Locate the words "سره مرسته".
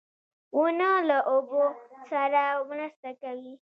2.09-3.09